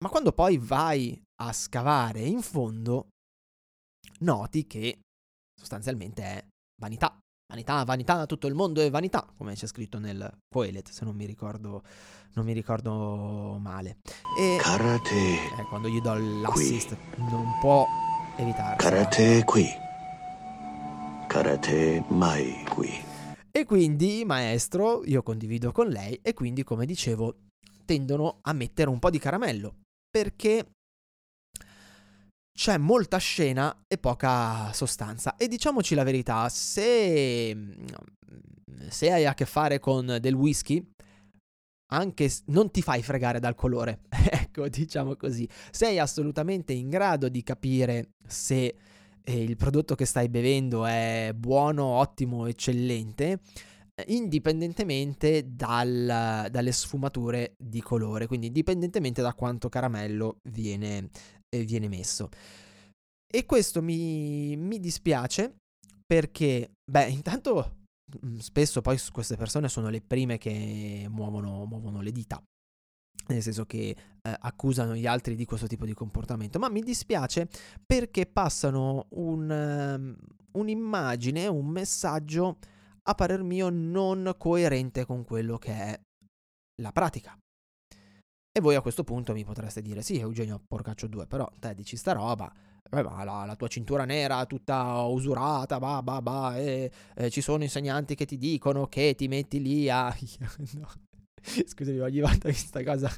Ma 0.02 0.10
quando 0.10 0.32
poi 0.32 0.58
vai 0.58 1.22
a 1.42 1.54
scavare 1.54 2.22
in 2.22 2.42
fondo, 2.42 3.08
noti 4.20 4.68
che 4.68 5.00
sostanzialmente 5.60 6.24
è 6.24 6.46
vanità. 6.82 7.18
Vanità, 7.52 7.84
vanità, 7.84 8.26
tutto 8.28 8.46
il 8.46 8.54
mondo 8.54 8.80
è 8.80 8.92
vanità, 8.92 9.28
come 9.36 9.56
c'è 9.56 9.66
scritto 9.66 9.98
nel 9.98 10.38
Coelet, 10.48 10.90
se 10.90 11.04
non 11.04 11.16
mi 11.16 11.26
ricordo, 11.26 11.82
non 12.34 12.46
mi 12.46 12.54
ricordo 12.54 13.58
male. 13.60 13.98
E 14.38 14.58
Karate. 14.62 15.16
eh, 15.58 15.64
quando 15.68 15.88
gli 15.88 16.00
do 16.00 16.14
l'assist 16.14 16.96
non 17.18 17.58
può 17.60 17.88
evitare. 18.38 18.76
Karate 18.76 19.44
qui. 19.46 19.66
Karate 21.28 22.04
mai 22.10 22.64
qui. 22.70 22.92
E 23.52 23.66
quindi, 23.66 24.24
maestro, 24.26 25.04
io 25.06 25.24
condivido 25.24 25.72
con 25.72 25.88
lei 25.88 26.20
e 26.22 26.36
quindi, 26.36 26.64
come 26.64 26.86
dicevo, 26.86 27.36
tendono 27.84 28.38
a 28.42 28.54
mettere 28.54 28.92
un 28.92 29.00
po' 29.00 29.10
di 29.10 29.18
caramello 29.18 29.78
perché 30.08 30.70
c'è 32.60 32.78
molta 32.78 33.16
scena 33.20 33.86
e 33.88 33.98
poca 33.98 34.74
sostanza. 34.74 35.38
E 35.38 35.48
diciamoci 35.48 35.96
la 35.96 36.04
verità, 36.04 36.50
se, 36.50 37.58
se 38.90 39.12
hai 39.14 39.26
a 39.26 39.34
che 39.34 39.46
fare 39.46 39.80
con 39.80 40.18
del 40.20 40.34
whisky, 40.34 40.86
anche 41.94 42.30
non 42.48 42.70
ti 42.70 42.82
fai 42.82 43.02
fregare 43.02 43.40
dal 43.40 43.56
colore. 43.56 44.02
ecco, 44.12 44.68
diciamo 44.68 45.16
così. 45.16 45.48
Sei 45.72 46.00
assolutamente 46.00 46.74
in 46.74 46.90
grado 46.90 47.30
di 47.30 47.44
capire 47.44 48.16
se 48.28 48.76
eh, 49.24 49.42
il 49.42 49.56
prodotto 49.56 49.96
che 49.96 50.04
stai 50.04 50.28
bevendo 50.28 50.86
è 50.86 51.32
buono, 51.34 51.86
ottimo, 51.86 52.46
eccellente, 52.46 53.40
eh, 53.96 54.04
indipendentemente 54.08 55.46
dal- 55.48 56.48
dalle 56.52 56.72
sfumature 56.74 57.56
di 57.58 57.82
colore, 57.82 58.28
quindi 58.28 58.48
indipendentemente 58.48 59.22
da 59.22 59.34
quanto 59.34 59.70
caramello 59.70 60.40
viene, 60.44 61.10
eh, 61.50 61.64
viene 61.64 61.88
messo. 61.88 62.30
E 63.32 63.46
questo 63.46 63.82
mi, 63.82 64.56
mi 64.58 64.80
dispiace 64.80 65.56
perché, 66.06 66.72
beh, 66.90 67.10
intanto 67.10 67.78
mm, 68.26 68.38
spesso 68.38 68.82
poi 68.82 68.98
queste 69.12 69.36
persone 69.36 69.70
sono 69.70 69.90
le 69.90 70.02
prime 70.02 70.38
che 70.38 71.06
muovono, 71.10 71.66
muovono 71.66 72.02
le 72.02 72.12
dita. 72.12 72.42
Nel 73.28 73.44
senso 73.44 73.66
che 73.66 73.90
eh, 73.90 73.96
accusano 74.40 74.96
gli 74.96 75.06
altri 75.06 75.36
di 75.36 75.46
questo 75.46 75.68
tipo 75.68 75.86
di 75.86 75.94
comportamento, 75.94 76.58
ma 76.58 76.68
mi 76.68 76.82
dispiace 76.82 77.48
perché 77.86 78.26
passano 78.26 79.06
un, 79.12 79.52
ehm, 79.52 80.18
un'immagine, 80.54 81.46
un 81.46 81.68
messaggio 81.68 82.58
a 83.04 83.14
parer 83.14 83.44
mio 83.44 83.70
non 83.70 84.34
coerente 84.36 85.06
con 85.06 85.24
quello 85.26 85.58
che 85.58 85.72
è 85.72 86.00
la 86.82 86.92
pratica. 86.92 87.38
E 88.60 88.62
voi 88.62 88.76
a 88.76 88.82
questo 88.82 89.06
punto 89.06 89.32
mi 89.32 89.46
potreste 89.46 89.82
dire: 89.82 90.02
Sì, 90.02 90.20
Eugenio, 90.20 90.62
porcaccio 90.68 91.08
2, 91.08 91.28
però 91.28 91.50
te 91.60 91.74
dici 91.74 91.96
sta 91.96 92.12
roba. 92.12 92.54
eh, 92.92 93.02
ma 93.02 93.24
la, 93.24 93.46
la 93.46 93.56
tua 93.56 93.70
cintura 93.70 94.04
nera 94.04 94.46
tutta 94.46 95.02
usurata, 95.04 95.80
bah, 95.80 96.04
bah, 96.04 96.22
bah, 96.22 96.58
e 96.58 96.92
eh, 97.16 97.30
ci 97.30 97.40
sono 97.40 97.64
insegnanti 97.64 98.16
che 98.16 98.26
ti 98.26 98.38
dicono 98.38 98.88
che 98.88 99.16
ti 99.16 99.30
metti 99.30 99.62
lì 99.62 99.90
a. 99.90 100.14
no. 100.76 100.88
Scusami, 101.42 102.00
ogni 102.00 102.20
volta 102.20 102.50
che 102.50 102.54
questa 102.54 102.84
cosa 102.84 103.10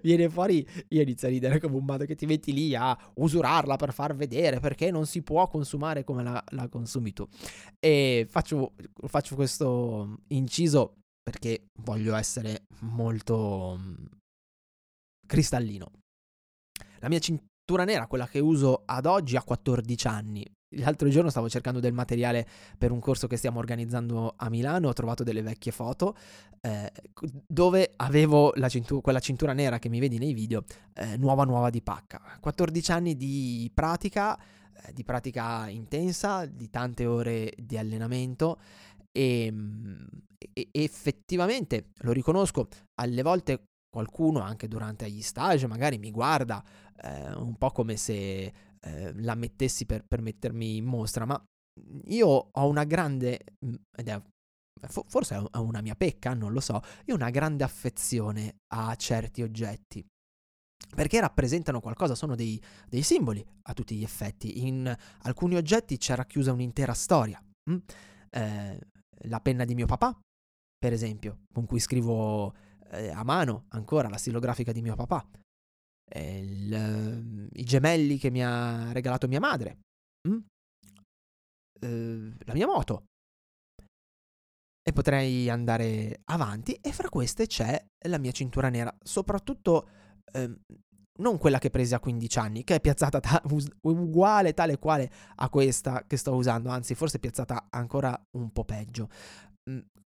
viene 0.00 0.30
fuori, 0.30 0.66
io 0.88 1.02
inizio 1.02 1.28
a 1.28 1.30
ridere 1.30 1.60
come 1.60 1.76
un 1.76 1.84
matto 1.84 2.06
che 2.06 2.14
ti 2.14 2.24
metti 2.24 2.54
lì 2.54 2.74
a 2.74 2.96
usurarla 3.16 3.76
per 3.76 3.92
far 3.92 4.14
vedere 4.14 4.60
perché 4.60 4.90
non 4.90 5.04
si 5.04 5.20
può 5.20 5.46
consumare 5.46 6.04
come 6.04 6.22
la, 6.22 6.42
la 6.52 6.68
consumi 6.68 7.12
tu. 7.12 7.28
E 7.78 8.26
faccio, 8.30 8.72
faccio 9.08 9.34
questo 9.34 10.20
inciso 10.28 10.94
perché 11.22 11.66
voglio 11.82 12.14
essere 12.14 12.64
molto 12.80 13.78
cristallino. 15.26 15.90
La 16.98 17.08
mia 17.08 17.18
cintura 17.18 17.84
nera, 17.84 18.06
quella 18.06 18.26
che 18.26 18.38
uso 18.38 18.82
ad 18.84 19.06
oggi, 19.06 19.36
ha 19.36 19.42
14 19.42 20.06
anni. 20.06 20.44
L'altro 20.76 21.08
giorno 21.08 21.28
stavo 21.28 21.48
cercando 21.48 21.80
del 21.80 21.92
materiale 21.92 22.46
per 22.78 22.92
un 22.92 23.00
corso 23.00 23.26
che 23.26 23.36
stiamo 23.36 23.58
organizzando 23.58 24.34
a 24.36 24.48
Milano, 24.48 24.88
ho 24.88 24.92
trovato 24.94 25.22
delle 25.22 25.42
vecchie 25.42 25.70
foto 25.70 26.16
eh, 26.62 26.90
dove 27.46 27.92
avevo 27.96 28.52
la 28.54 28.68
cintu- 28.68 29.02
quella 29.02 29.18
cintura 29.18 29.52
nera 29.52 29.78
che 29.78 29.88
mi 29.88 29.98
vedi 29.98 30.18
nei 30.18 30.32
video, 30.32 30.64
eh, 30.94 31.16
nuova 31.16 31.44
nuova 31.44 31.70
di 31.70 31.82
pacca. 31.82 32.38
14 32.40 32.92
anni 32.92 33.16
di 33.16 33.70
pratica, 33.74 34.38
eh, 34.38 34.92
di 34.92 35.02
pratica 35.02 35.68
intensa, 35.68 36.46
di 36.46 36.70
tante 36.70 37.04
ore 37.04 37.52
di 37.56 37.76
allenamento 37.76 38.60
e, 39.10 39.50
mm, 39.50 40.04
e- 40.52 40.68
effettivamente 40.70 41.90
lo 42.02 42.12
riconosco, 42.12 42.68
alle 42.94 43.22
volte 43.22 43.64
qualcuno 43.92 44.40
anche 44.40 44.68
durante 44.68 45.10
gli 45.10 45.20
stage 45.20 45.66
magari 45.66 45.98
mi 45.98 46.10
guarda 46.10 46.64
eh, 46.96 47.32
un 47.34 47.56
po' 47.56 47.70
come 47.70 47.96
se 47.96 48.52
eh, 48.80 49.12
la 49.20 49.34
mettessi 49.34 49.86
per, 49.86 50.04
per 50.04 50.20
mettermi 50.20 50.76
in 50.76 50.84
mostra, 50.84 51.24
ma 51.24 51.42
io 52.06 52.26
ho 52.26 52.68
una 52.68 52.84
grande, 52.84 53.40
mm, 53.64 53.74
ed 53.96 54.08
è 54.08 54.20
fo- 54.88 55.04
forse 55.06 55.36
è 55.50 55.56
una 55.58 55.80
mia 55.80 55.94
pecca, 55.94 56.34
non 56.34 56.52
lo 56.52 56.60
so, 56.60 56.80
io 57.04 57.14
ho 57.14 57.16
una 57.16 57.30
grande 57.30 57.64
affezione 57.64 58.56
a 58.74 58.94
certi 58.96 59.42
oggetti. 59.42 60.04
Perché 60.94 61.20
rappresentano 61.20 61.80
qualcosa, 61.80 62.14
sono 62.14 62.34
dei, 62.34 62.60
dei 62.88 63.02
simboli 63.02 63.44
a 63.68 63.72
tutti 63.72 63.94
gli 63.94 64.02
effetti. 64.02 64.66
In 64.66 64.94
alcuni 65.22 65.54
oggetti 65.54 65.96
c'è 65.96 66.16
racchiusa 66.16 66.52
un'intera 66.52 66.92
storia. 66.92 67.42
mm? 67.70 67.76
Eh, 68.30 68.78
la 69.26 69.40
penna 69.40 69.64
di 69.64 69.74
mio 69.74 69.86
papà, 69.86 70.18
per 70.76 70.92
esempio, 70.92 71.42
con 71.52 71.64
cui 71.64 71.78
scrivo 71.78 72.52
eh, 72.92 73.10
a 73.10 73.24
mano 73.24 73.64
ancora 73.68 74.08
la 74.08 74.16
stilografica 74.16 74.72
di 74.72 74.82
mio 74.82 74.94
papà. 74.94 75.26
Eh, 76.04 76.38
il, 76.40 76.72
ehm, 76.72 77.48
I 77.52 77.64
gemelli 77.64 78.18
che 78.18 78.30
mi 78.30 78.44
ha 78.44 78.92
regalato 78.92 79.28
mia 79.28 79.40
madre. 79.40 79.78
mm? 80.28 80.38
Eh, 81.80 82.32
la 82.44 82.54
mia 82.54 82.66
moto. 82.66 83.04
E 84.84 84.92
potrei 84.92 85.48
andare 85.48 86.20
avanti 86.24 86.74
e 86.74 86.92
fra 86.92 87.08
queste 87.08 87.46
c'è 87.46 87.82
la 88.08 88.18
mia 88.18 88.32
cintura 88.32 88.68
nera, 88.68 88.92
soprattutto 89.00 89.88
ehm, 90.32 90.58
non 91.20 91.38
quella 91.38 91.58
che 91.58 91.70
presi 91.70 91.94
a 91.94 92.00
15 92.00 92.38
anni, 92.38 92.64
che 92.64 92.76
è 92.76 92.80
piazzata 92.80 93.20
ta- 93.20 93.42
uguale, 93.82 94.54
tale 94.54 94.78
quale 94.78 95.10
a 95.36 95.48
questa 95.48 96.04
che 96.06 96.16
sto 96.16 96.34
usando, 96.34 96.68
anzi 96.70 96.96
forse 96.96 97.20
piazzata 97.20 97.68
ancora 97.70 98.20
un 98.36 98.50
po' 98.50 98.64
peggio. 98.64 99.08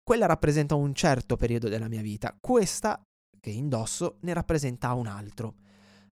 Quella 0.03 0.27
rappresenta 0.27 0.75
un 0.75 0.95
certo 0.95 1.37
periodo 1.37 1.69
della 1.69 1.89
mia 1.89 2.03
vita, 2.03 2.37
questa 2.41 3.01
che 3.39 3.51
indosso 3.51 4.19
ne 4.21 4.33
rappresenta 4.33 4.93
un 4.95 5.07
altro. 5.07 5.57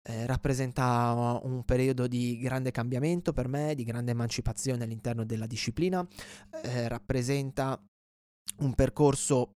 Eh, 0.05 0.25
rappresenta 0.25 1.39
un 1.43 1.63
periodo 1.63 2.07
di 2.07 2.37
grande 2.37 2.71
cambiamento 2.71 3.31
per 3.31 3.47
me, 3.47 3.73
di 3.73 3.85
grande 3.85 4.11
emancipazione 4.11 4.83
all'interno 4.83 5.23
della 5.23 5.47
disciplina, 5.47 6.05
eh, 6.63 6.89
rappresenta 6.89 7.81
un 8.57 8.73
percorso 8.73 9.51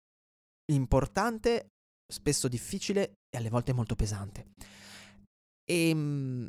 importante, 0.72 1.68
spesso 2.10 2.48
difficile 2.48 3.16
e 3.30 3.38
alle 3.38 3.50
volte 3.50 3.74
molto 3.74 3.96
pesante. 3.96 4.48
E, 5.70 5.94
mm, 5.94 6.48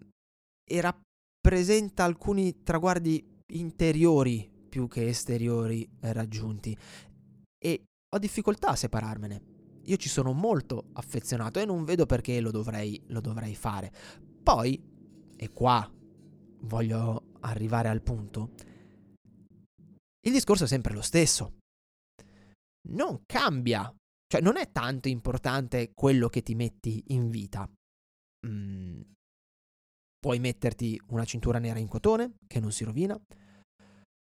e 0.64 0.80
rappresenta 0.80 2.04
alcuni 2.04 2.62
traguardi 2.62 3.42
interiori 3.54 4.49
più 4.68 4.87
che 4.87 5.08
esteriori 5.08 5.88
eh, 6.00 6.12
raggiunti. 6.12 6.76
E 7.59 7.85
ho 8.09 8.19
difficoltà 8.19 8.69
a 8.69 8.77
separarmene. 8.77 9.57
Io 9.85 9.97
ci 9.97 10.09
sono 10.09 10.33
molto 10.33 10.91
affezionato 10.95 11.61
e 11.61 11.65
non 11.65 11.85
vedo 11.85 12.07
perché 12.07 12.41
lo 12.41 12.50
dovrei, 12.50 13.03
lo 13.09 13.21
dovrei 13.21 13.55
fare. 13.55 13.93
Poi, 14.43 14.83
e 15.37 15.53
qua 15.53 15.91
voglio 16.61 17.33
arrivare 17.41 17.88
al 17.88 18.03
punto, 18.03 18.53
il 20.27 20.33
discorso 20.33 20.65
è 20.65 20.67
sempre 20.67 20.93
lo 20.93 21.00
stesso. 21.03 21.59
Non 22.91 23.23
cambia, 23.25 23.93
cioè 24.27 24.41
non 24.41 24.57
è 24.57 24.71
tanto 24.71 25.09
importante 25.09 25.93
quello 25.95 26.29
che 26.29 26.43
ti 26.43 26.55
metti 26.55 27.03
in 27.09 27.31
vita. 27.31 27.69
Mm, 28.47 29.00
puoi 30.19 30.38
metterti 30.38 31.00
una 31.09 31.25
cintura 31.25 31.59
nera 31.59 31.79
in 31.79 31.88
cotone, 31.88 32.35
che 32.47 32.61
non 32.61 32.73
si 32.73 32.85
rovina. 32.85 33.19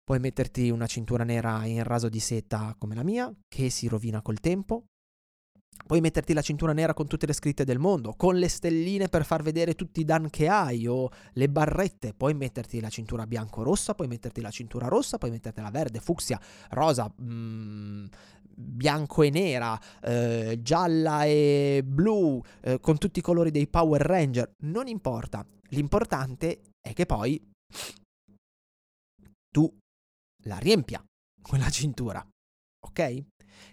Puoi 0.03 0.19
metterti 0.19 0.69
una 0.69 0.85
cintura 0.85 1.23
nera 1.23 1.63
in 1.65 1.81
raso 1.83 2.09
di 2.09 2.19
seta 2.19 2.75
come 2.77 2.93
la 2.93 3.03
mia, 3.03 3.33
che 3.47 3.69
si 3.69 3.87
rovina 3.87 4.21
col 4.21 4.41
tempo. 4.41 4.83
Puoi 5.85 6.01
metterti 6.01 6.33
la 6.33 6.41
cintura 6.41 6.73
nera 6.73 6.93
con 6.93 7.07
tutte 7.07 7.25
le 7.25 7.33
scritte 7.33 7.63
del 7.63 7.79
mondo, 7.79 8.13
con 8.15 8.35
le 8.35 8.49
stelline 8.49 9.07
per 9.07 9.25
far 9.25 9.41
vedere 9.43 9.75
tutti 9.75 10.01
i 10.01 10.05
dan 10.05 10.29
che 10.29 10.47
hai 10.47 10.87
o 10.87 11.09
le 11.33 11.49
barrette. 11.49 12.13
Puoi 12.13 12.33
metterti 12.33 12.81
la 12.81 12.89
cintura 12.89 13.25
bianco-rossa, 13.25 13.95
puoi 13.95 14.07
metterti 14.07 14.41
la 14.41 14.51
cintura 14.51 14.87
rossa, 14.87 15.17
puoi 15.17 15.31
metterti 15.31 15.61
la 15.61 15.71
verde, 15.71 15.99
fucsia, 15.99 16.39
rosa, 16.71 17.11
mm, 17.21 18.05
bianco 18.55 19.23
e 19.23 19.29
nera, 19.29 19.79
eh, 20.01 20.59
gialla 20.61 21.23
e 21.25 21.81
blu, 21.83 22.41
eh, 22.61 22.79
con 22.79 22.97
tutti 22.97 23.19
i 23.19 23.23
colori 23.23 23.51
dei 23.51 23.67
Power 23.67 24.01
Ranger, 24.01 24.51
non 24.63 24.87
importa. 24.87 25.45
L'importante 25.69 26.61
è 26.81 26.93
che 26.93 27.05
poi 27.05 27.41
tu 29.49 29.71
la 30.43 30.57
riempia 30.57 31.03
quella 31.41 31.69
cintura, 31.69 32.25
ok? 32.87 33.23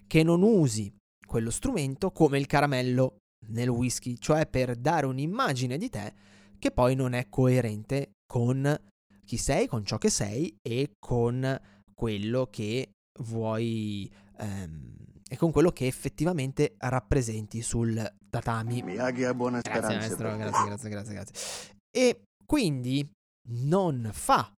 Che 0.06 0.22
non 0.22 0.42
usi 0.42 0.92
quello 1.26 1.50
strumento 1.50 2.10
come 2.10 2.38
il 2.38 2.46
caramello 2.46 3.18
nel 3.48 3.68
whisky, 3.68 4.18
cioè 4.18 4.46
per 4.46 4.76
dare 4.76 5.06
un'immagine 5.06 5.78
di 5.78 5.88
te 5.88 6.14
che 6.58 6.70
poi 6.70 6.94
non 6.94 7.14
è 7.14 7.28
coerente 7.28 8.12
con 8.26 8.78
chi 9.24 9.36
sei, 9.36 9.66
con 9.66 9.84
ciò 9.84 9.96
che 9.96 10.10
sei 10.10 10.54
e 10.60 10.90
con 10.98 11.58
quello 11.94 12.46
che 12.50 12.90
vuoi 13.20 14.10
ehm, 14.38 14.96
e 15.28 15.36
con 15.36 15.52
quello 15.52 15.70
che 15.70 15.86
effettivamente 15.86 16.74
rappresenti 16.78 17.62
sul 17.62 18.04
tatami. 18.28 18.82
Miyagi 18.82 19.24
ha 19.24 19.34
buona 19.34 19.60
Grazie 19.60 19.80
speranza. 19.80 20.16
maestro, 20.16 20.36
grazie, 20.36 20.64
grazie, 20.66 20.88
grazie, 20.90 21.14
grazie. 21.14 21.74
E 21.96 22.22
quindi 22.44 23.08
non 23.50 24.10
fa 24.12 24.52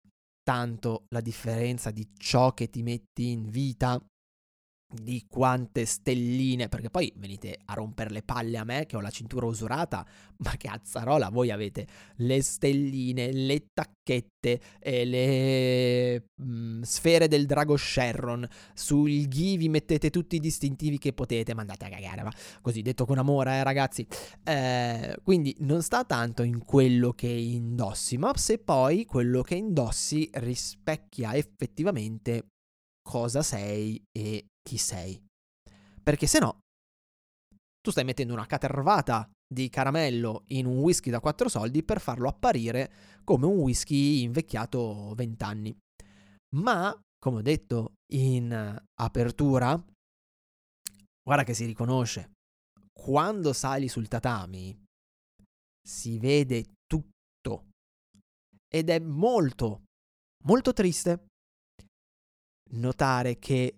tanto 0.43 1.05
la 1.09 1.21
differenza 1.21 1.91
di 1.91 2.09
ciò 2.17 2.53
che 2.53 2.69
ti 2.69 2.81
metti 2.83 3.31
in 3.31 3.49
vita, 3.49 4.01
di 4.91 5.25
quante 5.27 5.85
stelline, 5.85 6.69
perché 6.69 6.89
poi 6.89 7.11
venite 7.17 7.57
a 7.65 7.73
rompere 7.73 8.09
le 8.09 8.23
palle 8.23 8.57
a 8.57 8.63
me 8.63 8.85
che 8.85 8.95
ho 8.95 9.01
la 9.01 9.09
cintura 9.09 9.45
usurata, 9.45 10.05
ma 10.43 10.55
che 10.57 10.67
azzarola, 10.67 11.29
voi 11.29 11.51
avete 11.51 11.87
le 12.17 12.41
stelline, 12.41 13.31
le 13.31 13.67
tacchette, 13.73 14.59
e 14.79 15.05
le 15.05 16.29
mm, 16.41 16.81
sfere 16.81 17.27
del 17.27 17.45
drago 17.45 17.77
Sherron, 17.77 18.47
sul 18.73 19.27
ghi 19.27 19.57
vi 19.57 19.69
mettete 19.69 20.09
tutti 20.09 20.37
i 20.37 20.39
distintivi 20.39 20.97
che 20.97 21.13
potete, 21.13 21.53
ma 21.53 21.61
andate 21.61 21.85
a 21.85 21.89
cagare, 21.89 22.23
va, 22.23 22.33
così 22.61 22.81
detto 22.81 23.05
con 23.05 23.17
amore, 23.17 23.57
eh, 23.57 23.63
ragazzi. 23.63 24.05
Eh, 24.43 25.17
quindi 25.23 25.55
non 25.59 25.81
sta 25.81 26.03
tanto 26.03 26.43
in 26.43 26.65
quello 26.65 27.11
che 27.13 27.27
indossi, 27.27 28.17
ma 28.17 28.35
se 28.35 28.57
poi 28.57 29.05
quello 29.05 29.41
che 29.41 29.55
indossi 29.55 30.29
rispecchia 30.33 31.35
effettivamente 31.35 32.47
cosa 33.01 33.41
sei 33.41 34.01
e 34.11 34.50
chi 34.61 34.77
sei. 34.77 35.21
Perché 36.01 36.27
se 36.27 36.39
no, 36.39 36.59
tu 37.79 37.91
stai 37.91 38.03
mettendo 38.03 38.33
una 38.33 38.45
catervata 38.45 39.29
di 39.51 39.69
caramello 39.69 40.43
in 40.47 40.65
un 40.65 40.77
whisky 40.77 41.09
da 41.09 41.19
4 41.19 41.49
soldi 41.49 41.83
per 41.83 41.99
farlo 41.99 42.29
apparire 42.29 43.19
come 43.23 43.45
un 43.45 43.57
whisky 43.57 44.21
invecchiato 44.21 45.13
20 45.15 45.43
anni. 45.43 45.77
Ma, 46.55 46.97
come 47.17 47.37
ho 47.37 47.41
detto 47.41 47.93
in 48.13 48.81
apertura, 48.99 49.83
guarda 51.23 51.43
che 51.43 51.53
si 51.53 51.65
riconosce. 51.65 52.31
Quando 52.91 53.53
sali 53.53 53.87
sul 53.87 54.07
tatami 54.07 54.77
si 55.81 56.19
vede 56.19 56.73
tutto. 56.85 57.69
Ed 58.67 58.89
è 58.89 58.99
molto, 58.99 59.83
molto 60.45 60.71
triste 60.71 61.25
notare 62.73 63.37
che 63.37 63.75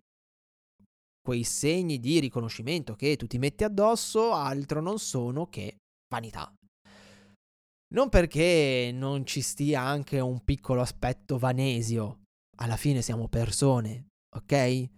quei 1.24 1.44
segni 1.44 2.00
di 2.00 2.20
riconoscimento 2.20 2.96
che 2.96 3.16
tu 3.16 3.26
ti 3.28 3.38
metti 3.38 3.64
addosso 3.64 4.34
altro 4.34 4.82
non 4.82 5.00
sono 5.00 5.48
che 5.48 5.78
vanità. 6.14 6.54
Non 7.94 8.10
perché 8.10 8.92
non 8.94 9.26
ci 9.26 9.42
stia 9.42 9.82
anche 9.82 10.20
un 10.20 10.44
piccolo 10.44 10.82
aspetto 10.82 11.38
vanesio, 11.38 12.24
alla 12.58 12.76
fine 12.76 13.02
siamo 13.02 13.28
persone, 13.28 14.08
ok? 14.36 14.90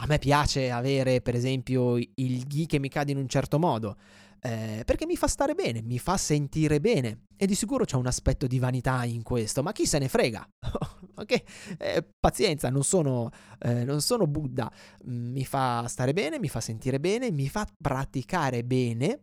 A 0.00 0.06
me 0.06 0.18
piace 0.18 0.70
avere, 0.70 1.20
per 1.20 1.34
esempio, 1.34 1.96
il 1.96 2.46
ghi 2.46 2.66
che 2.66 2.78
mi 2.78 2.88
cade 2.88 3.12
in 3.12 3.18
un 3.18 3.28
certo 3.28 3.58
modo, 3.58 3.98
eh, 4.42 4.82
perché 4.86 5.04
mi 5.04 5.16
fa 5.16 5.26
stare 5.26 5.54
bene, 5.54 5.82
mi 5.82 5.98
fa 5.98 6.16
sentire 6.16 6.80
bene. 6.80 7.26
E 7.36 7.46
di 7.46 7.54
sicuro 7.54 7.84
c'è 7.84 7.96
un 7.96 8.06
aspetto 8.06 8.46
di 8.46 8.58
vanità 8.58 9.04
in 9.04 9.22
questo, 9.22 9.62
ma 9.62 9.72
chi 9.72 9.86
se 9.86 9.98
ne 9.98 10.08
frega? 10.08 10.46
ok? 11.16 11.42
Eh, 11.78 12.08
pazienza, 12.18 12.70
non 12.70 12.82
sono, 12.82 13.30
eh, 13.58 13.84
non 13.84 14.00
sono 14.00 14.26
Buddha. 14.26 14.70
Mi 15.04 15.44
fa 15.44 15.86
stare 15.88 16.12
bene, 16.12 16.38
mi 16.38 16.48
fa 16.48 16.60
sentire 16.60 17.00
bene, 17.00 17.30
mi 17.30 17.48
fa 17.48 17.66
praticare 17.76 18.64
bene. 18.64 19.22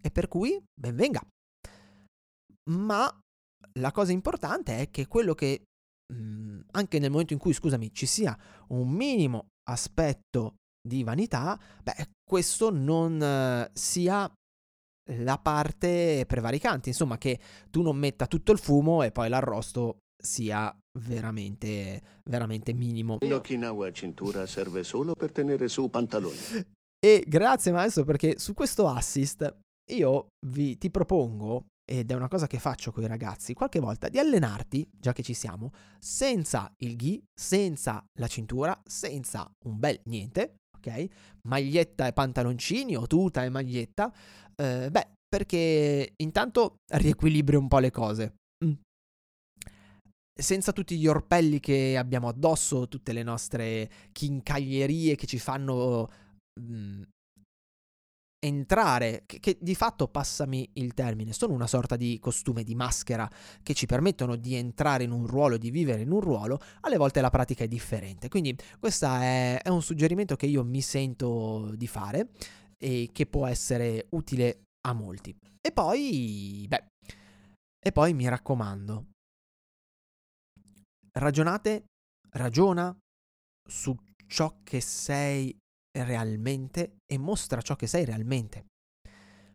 E 0.00 0.10
per 0.10 0.28
cui, 0.28 0.62
ben 0.74 0.94
venga. 0.94 1.22
Ma 2.70 3.10
la 3.78 3.92
cosa 3.92 4.12
importante 4.12 4.78
è 4.78 4.90
che 4.90 5.06
quello 5.06 5.34
che, 5.34 5.64
mh, 6.12 6.60
anche 6.72 6.98
nel 6.98 7.10
momento 7.10 7.32
in 7.32 7.38
cui, 7.38 7.52
scusami, 7.52 7.92
ci 7.92 8.06
sia 8.06 8.38
un 8.68 8.90
minimo 8.90 9.48
aspetto 9.68 10.56
di 10.82 11.04
vanità, 11.04 11.58
beh, 11.82 12.08
questo 12.22 12.70
non 12.70 13.68
sia 13.72 14.30
la 15.16 15.38
parte 15.38 16.24
prevaricante, 16.26 16.88
insomma, 16.88 17.18
che 17.18 17.38
tu 17.70 17.82
non 17.82 17.96
metta 17.96 18.26
tutto 18.26 18.52
il 18.52 18.58
fumo 18.58 19.02
e 19.02 19.12
poi 19.12 19.28
l'arrosto 19.28 19.98
sia 20.22 20.74
veramente, 21.00 22.20
veramente 22.28 22.72
minimo. 22.72 23.18
L'Okinawa 23.20 23.90
cintura 23.92 24.46
serve 24.46 24.84
solo 24.84 25.14
per 25.14 25.32
tenere 25.32 25.68
su 25.68 25.88
pantaloni. 25.90 26.36
E 27.04 27.24
grazie 27.26 27.72
maestro 27.72 28.04
perché 28.04 28.38
su 28.38 28.54
questo 28.54 28.86
assist 28.86 29.58
io 29.90 30.26
vi, 30.46 30.78
ti 30.78 30.90
propongo, 30.90 31.66
ed 31.84 32.12
è 32.12 32.14
una 32.14 32.28
cosa 32.28 32.46
che 32.46 32.60
faccio 32.60 32.92
con 32.92 33.02
i 33.02 33.08
ragazzi, 33.08 33.54
qualche 33.54 33.80
volta 33.80 34.08
di 34.08 34.20
allenarti, 34.20 34.88
già 34.96 35.12
che 35.12 35.24
ci 35.24 35.34
siamo, 35.34 35.72
senza 35.98 36.72
il 36.78 36.94
ghi, 36.94 37.20
senza 37.34 38.04
la 38.20 38.28
cintura, 38.28 38.80
senza 38.86 39.50
un 39.66 39.80
bel 39.80 40.00
niente, 40.04 40.58
ok? 40.82 41.06
Maglietta 41.48 42.06
e 42.06 42.12
pantaloncini 42.12 42.96
o 42.96 43.06
tuta 43.06 43.44
e 43.44 43.48
maglietta, 43.48 44.12
eh, 44.56 44.88
beh, 44.90 45.08
perché 45.28 46.12
intanto 46.16 46.76
riequilibri 46.92 47.56
un 47.56 47.68
po' 47.68 47.78
le 47.78 47.90
cose. 47.90 48.34
Mm. 48.64 48.72
Senza 50.34 50.72
tutti 50.72 50.98
gli 50.98 51.06
orpelli 51.06 51.60
che 51.60 51.96
abbiamo 51.96 52.28
addosso, 52.28 52.88
tutte 52.88 53.12
le 53.12 53.22
nostre 53.22 53.90
chincaglierie 54.12 55.14
che 55.14 55.26
ci 55.26 55.38
fanno 55.38 56.10
mm, 56.60 57.02
entrare, 58.44 59.22
che, 59.24 59.38
che, 59.38 59.56
di 59.60 59.74
fatto, 59.76 60.08
passami 60.08 60.68
il 60.74 60.94
termine, 60.94 61.32
sono 61.32 61.54
una 61.54 61.68
sorta 61.68 61.96
di 61.96 62.18
costume, 62.20 62.64
di 62.64 62.74
maschera 62.74 63.30
che 63.62 63.72
ci 63.72 63.86
permettono 63.86 64.34
di 64.34 64.56
entrare 64.56 65.04
in 65.04 65.12
un 65.12 65.26
ruolo, 65.26 65.56
di 65.56 65.70
vivere 65.70 66.02
in 66.02 66.10
un 66.10 66.20
ruolo, 66.20 66.58
alle 66.80 66.96
volte 66.96 67.20
la 67.20 67.30
pratica 67.30 67.62
è 67.62 67.68
differente. 67.68 68.28
Quindi 68.28 68.56
questo 68.80 69.06
è, 69.06 69.60
è 69.62 69.68
un 69.68 69.82
suggerimento 69.82 70.34
che 70.34 70.46
io 70.46 70.64
mi 70.64 70.80
sento 70.80 71.72
di 71.76 71.86
fare 71.86 72.30
e 72.76 73.10
che 73.12 73.26
può 73.26 73.46
essere 73.46 74.06
utile 74.10 74.62
a 74.88 74.92
molti. 74.92 75.34
E 75.60 75.70
poi, 75.70 76.66
beh, 76.68 76.84
e 77.84 77.92
poi 77.92 78.12
mi 78.12 78.28
raccomando, 78.28 79.06
ragionate, 81.12 81.84
ragiona 82.30 82.96
su 83.68 83.96
ciò 84.26 84.56
che 84.64 84.80
sei 84.80 85.56
realmente 85.92 86.98
e 87.06 87.18
mostra 87.18 87.60
ciò 87.60 87.76
che 87.76 87.86
sei 87.86 88.04
realmente. 88.04 88.66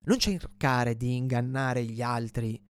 Non 0.05 0.19
cercare 0.19 0.95
di 0.95 1.15
ingannare 1.15 1.83
gli 1.83 2.01
altri 2.01 2.63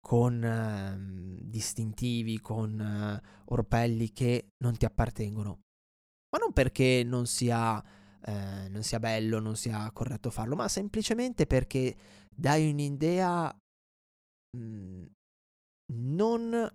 con 0.00 0.42
uh, 0.42 1.38
distintivi, 1.44 2.40
con 2.40 2.78
uh, 2.80 3.52
orpelli 3.52 4.12
che 4.12 4.48
non 4.64 4.76
ti 4.76 4.84
appartengono. 4.84 5.60
Ma 6.30 6.38
non 6.38 6.52
perché 6.52 7.02
non 7.04 7.26
sia, 7.26 7.78
uh, 7.78 8.68
non 8.70 8.82
sia 8.82 8.98
bello, 8.98 9.38
non 9.38 9.56
sia 9.56 9.90
corretto 9.92 10.30
farlo, 10.30 10.56
ma 10.56 10.68
semplicemente 10.68 11.46
perché 11.46 11.96
dai 12.34 12.70
un'idea 12.70 13.54
mh, 14.56 15.04
non 15.92 16.68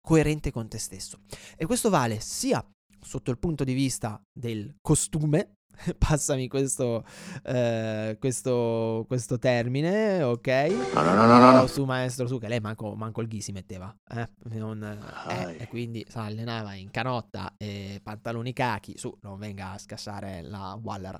coerente 0.00 0.52
con 0.52 0.68
te 0.68 0.78
stesso. 0.78 1.20
E 1.56 1.66
questo 1.66 1.90
vale 1.90 2.20
sia 2.20 2.64
sotto 3.00 3.30
il 3.30 3.38
punto 3.38 3.64
di 3.64 3.72
vista 3.72 4.20
del 4.32 4.76
costume, 4.80 5.54
passami 5.98 6.48
questo, 6.48 7.04
eh, 7.44 8.16
questo, 8.18 9.04
questo, 9.06 9.38
termine, 9.38 10.22
ok? 10.22 10.46
No, 10.94 11.02
no, 11.02 11.14
no, 11.14 11.38
no, 11.38 11.50
no. 11.52 11.66
Su 11.66 11.84
maestro, 11.84 12.26
su, 12.26 12.38
che 12.38 12.48
lei 12.48 12.60
manco, 12.60 12.94
manco 12.94 13.20
il 13.20 13.28
ghi 13.28 13.40
si 13.40 13.52
metteva, 13.52 13.94
eh? 14.14 14.28
Non, 14.54 14.82
eh, 14.82 15.56
e 15.58 15.68
quindi 15.68 16.04
si 16.08 16.18
allenava 16.18 16.74
in 16.74 16.90
canotta 16.90 17.54
e 17.56 18.00
pantaloni 18.02 18.52
cachi, 18.52 18.96
su, 18.98 19.16
non 19.22 19.38
venga 19.38 19.72
a 19.72 19.78
scassare 19.78 20.42
la 20.42 20.78
Waller. 20.82 21.18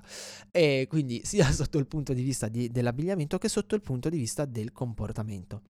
E 0.51 0.87
quindi 0.89 1.21
sia 1.25 1.49
sotto 1.51 1.77
il 1.77 1.87
punto 1.87 2.13
di 2.13 2.21
vista 2.21 2.47
di, 2.47 2.69
dell'abbigliamento 2.69 3.37
che 3.37 3.49
sotto 3.49 3.75
il 3.75 3.81
punto 3.81 4.09
di 4.09 4.17
vista 4.17 4.45
del 4.45 4.71
comportamento. 4.71 5.63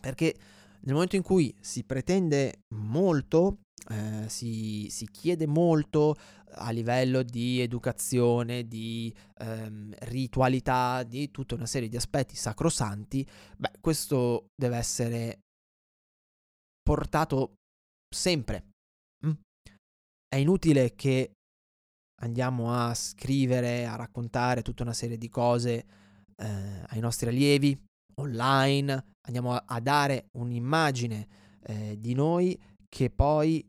Perché 0.00 0.34
nel 0.82 0.94
momento 0.94 1.16
in 1.16 1.22
cui 1.22 1.54
si 1.60 1.84
pretende 1.84 2.62
molto, 2.68 3.58
eh, 3.88 4.28
si, 4.28 4.88
si, 4.90 5.08
chiede 5.10 5.46
molto 5.46 6.16
a 6.52 6.70
livello 6.70 7.22
di 7.22 7.60
educazione, 7.60 8.66
di 8.66 9.14
ehm, 9.38 9.94
ritualità, 10.00 11.02
di 11.02 11.30
tutta 11.30 11.54
una 11.54 11.66
serie 11.66 11.88
di 11.88 11.96
aspetti 11.96 12.36
sacrosanti, 12.36 13.26
beh, 13.56 13.72
questo 13.80 14.46
deve 14.54 14.76
essere 14.76 15.40
portato 16.82 17.54
sempre. 18.14 18.70
Mm. 19.26 19.32
È 20.28 20.36
inutile 20.36 20.94
che 20.94 21.32
andiamo 22.22 22.72
a 22.74 22.94
scrivere, 22.94 23.86
a 23.86 23.96
raccontare 23.96 24.62
tutta 24.62 24.82
una 24.82 24.92
serie 24.92 25.16
di 25.16 25.28
cose 25.28 25.86
eh, 26.36 26.84
ai 26.88 27.00
nostri 27.00 27.28
allievi 27.28 27.78
online, 28.16 29.12
andiamo 29.26 29.54
a, 29.54 29.80
dare 29.80 30.26
un'immagine 30.32 31.28
eh, 31.62 31.96
di 31.98 32.14
noi 32.14 32.58
che 32.90 33.08
poi 33.08 33.66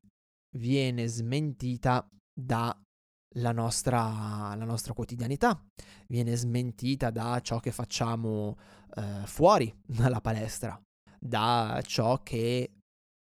viene 0.58 1.08
smentita 1.08 2.06
dalla 2.34 3.52
nostra, 3.54 4.54
nostra 4.56 4.94
quotidianità, 4.94 5.64
viene 6.08 6.36
smentita 6.36 7.12
da 7.12 7.40
ciò 7.42 7.60
che 7.60 7.72
facciamo 7.72 8.58
eh, 8.96 9.24
fuori 9.26 9.74
dalla 9.86 10.20
palestra, 10.20 10.82
da 11.20 11.82
ciò 11.86 12.22
che 12.24 12.72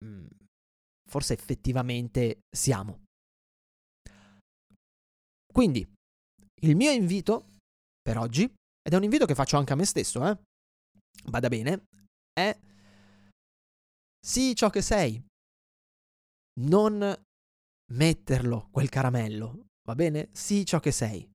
mh, 0.04 0.08
mm, 0.08 0.26
forse 1.10 1.34
effettivamente 1.34 2.39
siamo. 2.50 3.04
Quindi, 5.54 5.88
il 6.63 6.76
mio 6.76 6.91
invito 6.91 7.50
per 8.02 8.17
oggi, 8.17 8.43
ed 8.43 8.93
è 8.93 8.96
un 8.96 9.04
invito 9.04 9.26
che 9.26 9.36
faccio 9.36 9.58
anche 9.58 9.74
a 9.74 9.76
me 9.76 9.86
stesso, 9.86 10.28
eh? 10.28 10.38
Vada 11.26 11.48
bene, 11.48 11.86
è 12.34 12.58
sii 14.26 14.56
ciò 14.56 14.69
che 14.69 14.82
sei. 14.82 15.24
Non 16.60 17.13
metterlo 17.94 18.70
quel 18.72 18.89
caramello, 18.89 19.68
va 19.86 19.96
bene? 19.96 20.30
Sii 20.32 20.66
ciò 20.66 20.80
che 20.80 20.92
sei. 20.92 21.30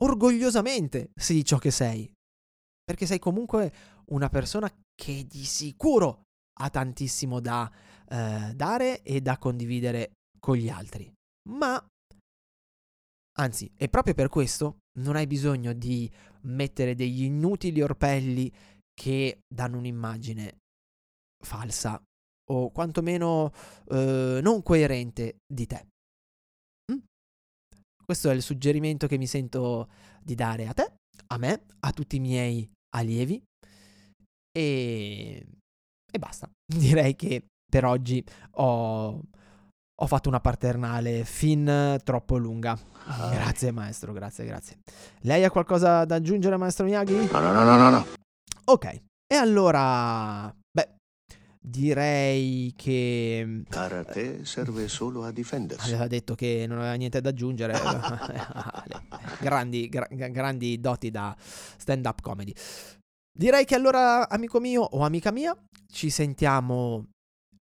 Orgogliosamente 0.00 1.10
sii 1.14 1.44
ciò 1.44 1.58
che 1.58 1.70
sei. 1.70 2.10
Perché 2.84 3.06
sei 3.06 3.18
comunque 3.18 3.72
una 4.06 4.28
persona 4.28 4.72
che 4.94 5.24
di 5.26 5.44
sicuro 5.44 6.22
ha 6.60 6.70
tantissimo 6.70 7.40
da 7.40 7.70
eh, 8.08 8.52
dare 8.54 9.02
e 9.02 9.20
da 9.20 9.38
condividere 9.38 10.12
con 10.38 10.56
gli 10.56 10.68
altri. 10.68 11.12
Ma, 11.50 11.84
anzi, 13.38 13.70
è 13.76 13.88
proprio 13.88 14.14
per 14.14 14.28
questo 14.28 14.78
non 14.98 15.16
hai 15.16 15.26
bisogno 15.26 15.72
di 15.72 16.10
mettere 16.42 16.94
degli 16.94 17.22
inutili 17.24 17.80
orpelli 17.82 18.50
che 18.94 19.40
danno 19.46 19.78
un'immagine 19.78 20.58
falsa 21.44 22.02
o 22.50 22.70
quantomeno 22.70 23.52
eh, 23.90 24.40
non 24.42 24.62
coerente 24.62 25.38
di 25.46 25.66
te. 25.66 25.86
Mm? 26.92 26.98
Questo 28.04 28.30
è 28.30 28.34
il 28.34 28.42
suggerimento 28.42 29.06
che 29.06 29.18
mi 29.18 29.26
sento 29.26 29.88
di 30.22 30.34
dare 30.34 30.66
a 30.66 30.72
te, 30.72 30.92
a 31.28 31.38
me, 31.38 31.62
a 31.80 31.92
tutti 31.92 32.16
i 32.16 32.20
miei 32.20 32.68
allievi 32.96 33.42
e, 34.58 35.46
e 36.10 36.18
basta. 36.18 36.48
Direi 36.66 37.14
che 37.14 37.44
per 37.70 37.84
oggi 37.84 38.24
ho, 38.52 39.20
ho 40.00 40.06
fatto 40.06 40.28
una 40.28 40.40
paternale 40.40 41.24
fin 41.24 42.00
troppo 42.02 42.36
lunga. 42.36 42.78
Ah. 43.06 43.30
Grazie 43.30 43.70
maestro, 43.70 44.12
grazie, 44.12 44.44
grazie. 44.44 44.78
Lei 45.20 45.44
ha 45.44 45.50
qualcosa 45.50 46.04
da 46.04 46.16
aggiungere 46.16 46.56
maestro 46.56 46.86
Miyagi? 46.86 47.28
No, 47.30 47.40
no, 47.40 47.52
no, 47.52 47.76
no, 47.76 47.90
no. 47.90 48.06
Ok, 48.64 49.02
e 49.26 49.34
allora... 49.34 50.54
Direi 51.68 52.72
che... 52.74 53.62
Karate 53.68 54.46
serve 54.46 54.88
solo 54.88 55.24
a 55.24 55.30
difendersi. 55.30 55.90
Aveva 55.90 56.06
detto 56.06 56.34
che 56.34 56.64
non 56.66 56.78
aveva 56.78 56.94
niente 56.94 57.20
da 57.20 57.28
aggiungere. 57.28 57.74
grandi, 59.40 59.88
gra- 59.90 60.08
grandi 60.08 60.80
doti 60.80 61.10
da 61.10 61.36
stand-up 61.38 62.22
comedy. 62.22 62.54
Direi 63.30 63.66
che 63.66 63.74
allora, 63.74 64.30
amico 64.30 64.60
mio 64.60 64.80
o 64.80 65.04
amica 65.04 65.30
mia, 65.30 65.54
ci 65.92 66.08
sentiamo 66.08 67.10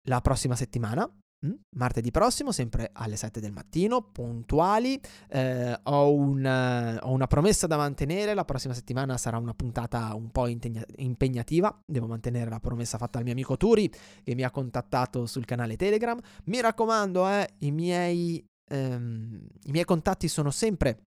la 0.08 0.22
prossima 0.22 0.56
settimana. 0.56 1.10
Mm? 1.46 1.54
Martedì 1.76 2.12
prossimo, 2.12 2.52
sempre 2.52 2.90
alle 2.94 3.16
7 3.16 3.40
del 3.40 3.52
mattino, 3.52 4.02
puntuali. 4.02 5.00
Eh, 5.30 5.80
ho, 5.84 6.14
un, 6.14 7.00
ho, 7.02 7.12
una 7.12 7.28
promessa 7.28 7.68
da 7.68 7.78
mantenere. 7.78 8.34
La 8.34 8.46
prossima 8.46 8.74
settimana 8.74 9.18
sarà 9.18 9.38
una 9.38 9.54
puntata 9.54 10.14
un 10.16 10.32
po' 10.32 10.48
impegnativa. 10.48 11.82
Devo 11.86 12.08
mantenere 12.08 12.50
la 12.50 12.60
promessa 12.60 12.98
fatta 12.98 13.18
al 13.18 13.24
mio 13.24 13.34
amico 13.34 13.58
Turi, 13.58 13.92
che 14.24 14.36
mi 14.36 14.44
ha 14.44 14.52
contattato 14.52 15.26
sul 15.26 15.46
canale 15.46 15.76
Telegram. 15.76 16.20
Mi 16.46 16.62
raccomando, 16.62 17.28
eh, 17.28 17.50
i, 17.60 17.72
miei, 17.72 18.44
ehm, 18.70 19.48
i 19.66 19.72
miei 19.72 19.86
contatti 19.86 20.28
sono 20.28 20.52
sempre 20.52 21.02